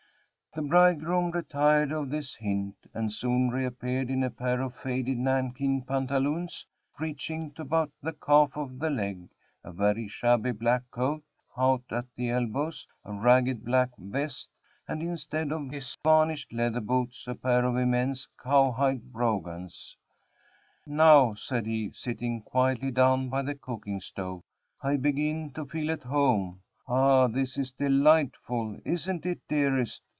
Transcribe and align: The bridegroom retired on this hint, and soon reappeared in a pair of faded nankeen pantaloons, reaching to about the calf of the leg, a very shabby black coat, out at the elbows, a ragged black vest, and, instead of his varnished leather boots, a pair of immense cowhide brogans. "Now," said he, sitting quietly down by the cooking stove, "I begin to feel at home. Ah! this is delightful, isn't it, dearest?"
The 0.53 0.61
bridegroom 0.63 1.31
retired 1.31 1.93
on 1.93 2.09
this 2.09 2.35
hint, 2.35 2.75
and 2.93 3.09
soon 3.09 3.47
reappeared 3.51 4.09
in 4.09 4.21
a 4.21 4.29
pair 4.29 4.59
of 4.59 4.75
faded 4.75 5.17
nankeen 5.17 5.81
pantaloons, 5.83 6.67
reaching 6.99 7.51
to 7.51 7.61
about 7.61 7.89
the 8.01 8.11
calf 8.11 8.57
of 8.57 8.77
the 8.79 8.89
leg, 8.89 9.29
a 9.63 9.71
very 9.71 10.09
shabby 10.09 10.51
black 10.51 10.83
coat, 10.91 11.23
out 11.57 11.83
at 11.89 12.03
the 12.17 12.31
elbows, 12.31 12.85
a 13.05 13.13
ragged 13.13 13.63
black 13.63 13.91
vest, 13.97 14.49
and, 14.89 15.01
instead 15.01 15.53
of 15.53 15.69
his 15.69 15.97
varnished 16.03 16.51
leather 16.51 16.81
boots, 16.81 17.29
a 17.29 17.35
pair 17.35 17.63
of 17.63 17.77
immense 17.77 18.27
cowhide 18.37 19.13
brogans. 19.13 19.95
"Now," 20.85 21.33
said 21.33 21.65
he, 21.65 21.91
sitting 21.93 22.41
quietly 22.41 22.91
down 22.91 23.29
by 23.29 23.41
the 23.41 23.55
cooking 23.55 24.01
stove, 24.01 24.43
"I 24.81 24.97
begin 24.97 25.51
to 25.53 25.65
feel 25.65 25.89
at 25.91 26.03
home. 26.03 26.59
Ah! 26.89 27.27
this 27.27 27.57
is 27.57 27.71
delightful, 27.71 28.77
isn't 28.83 29.25
it, 29.25 29.39
dearest?" 29.47 30.03